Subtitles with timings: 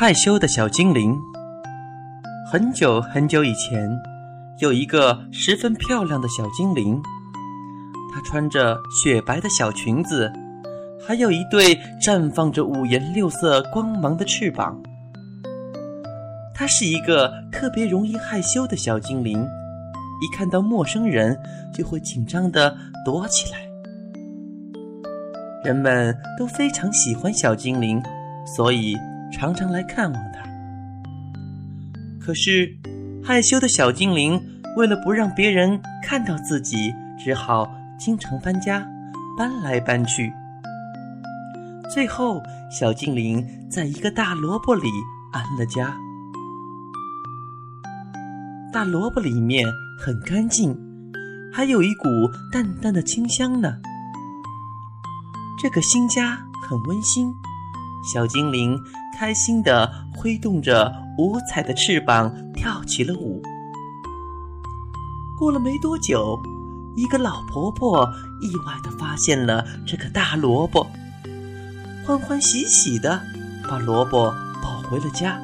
[0.00, 1.14] 害羞的小精灵。
[2.50, 3.86] 很久很久以前，
[4.58, 6.98] 有一个十分漂亮的小精灵，
[8.10, 10.32] 她穿着雪白的小裙子，
[11.06, 14.80] 还有一对绽放着五颜六色光芒的翅膀。
[16.54, 21.38] 她是一个特别容易害羞的小精灵，一看到陌生人
[21.74, 22.74] 就会紧张的
[23.04, 23.58] 躲起来。
[25.62, 28.02] 人们都非常喜欢小精灵，
[28.56, 28.96] 所以
[29.32, 30.40] 常常来看望他。
[32.20, 32.76] 可是，
[33.24, 34.40] 害羞的小精灵
[34.76, 38.86] 为了不让别人看到自己，只好经常搬家，
[39.36, 40.32] 搬来搬去。
[41.92, 44.88] 最后，小精灵在一个大萝卜里
[45.32, 45.96] 安了家。
[48.72, 49.66] 大萝卜里面
[49.98, 50.78] 很干净，
[51.52, 52.08] 还有一股
[52.52, 53.74] 淡淡的清香呢。
[55.60, 57.34] 这个新家很温馨，
[58.02, 58.78] 小精灵
[59.18, 63.42] 开心地挥动着五彩的翅膀，跳起了舞。
[65.38, 66.38] 过了没多久，
[66.96, 68.10] 一个老婆婆
[68.40, 70.86] 意外地发现了这个大萝卜，
[72.06, 73.20] 欢欢喜喜地
[73.68, 75.40] 把萝卜抱回了家，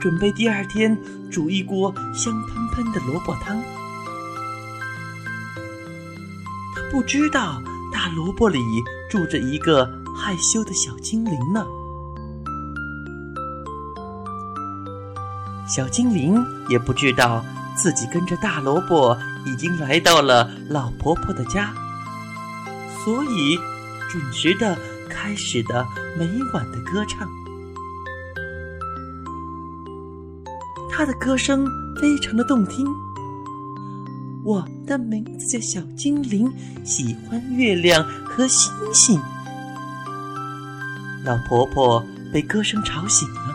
[0.00, 0.98] 准备第二天
[1.30, 3.60] 煮一锅香喷喷的萝卜汤。
[6.74, 7.62] 她不知道。
[7.92, 8.58] 大萝卜里
[9.10, 11.66] 住着一个害羞的小精灵呢。
[15.68, 17.42] 小精灵也不知道
[17.76, 21.72] 自己跟着大萝卜已经来到了老婆婆的家，
[23.02, 23.56] 所以
[24.10, 24.76] 准时的
[25.08, 25.86] 开始的
[26.18, 27.26] 每晚的歌唱。
[30.90, 31.66] 他的歌声
[31.98, 32.86] 非常的动听。
[34.44, 36.52] 我的名字叫小精灵，
[36.84, 39.18] 喜欢月亮和星星。
[41.24, 43.54] 老婆婆被歌声吵醒了，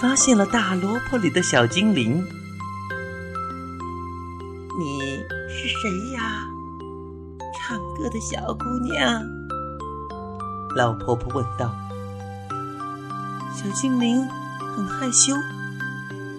[0.00, 2.24] 发现了大萝卜里的小精灵。
[4.78, 5.18] 你
[5.50, 6.46] 是谁呀？
[7.54, 9.22] 唱歌的小姑娘。
[10.74, 11.76] 老婆婆问道。
[13.54, 14.26] 小精灵
[14.74, 15.34] 很害羞，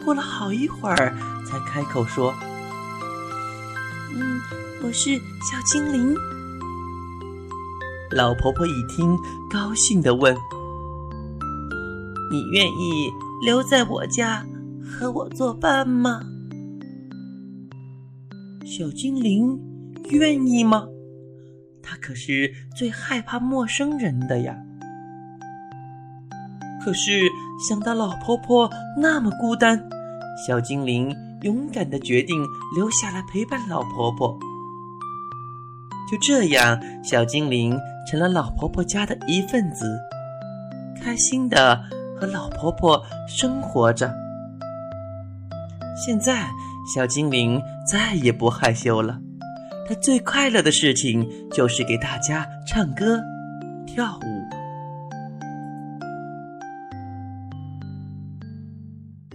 [0.04, 2.34] 过了好一会儿才开口说。
[4.16, 4.42] 嗯，
[4.82, 6.16] 我是小精灵。
[8.12, 9.18] 老婆婆一听，
[9.50, 10.36] 高兴的问
[12.32, 13.12] ：“你愿意
[13.46, 14.46] 留在我家
[14.84, 16.22] 和我作伴吗？”
[18.66, 19.60] 小精灵
[20.10, 20.88] 愿意吗？
[21.82, 24.58] 他可是最害怕陌生人的呀。
[26.84, 27.28] 可是
[27.68, 28.70] 想到老婆婆
[29.00, 29.88] 那么孤单，
[30.48, 31.16] 小精灵。
[31.44, 32.44] 勇敢的决定
[32.76, 34.36] 留下来陪伴老婆婆。
[36.10, 37.78] 就这样，小精灵
[38.10, 40.00] 成了老婆婆家的一份子，
[41.02, 41.84] 开心的
[42.18, 44.10] 和老婆婆生活着。
[46.06, 46.48] 现在，
[46.96, 49.20] 小精灵再也不害羞了，
[49.88, 53.20] 她最快乐的事情就是给大家唱歌、
[53.86, 54.57] 跳舞。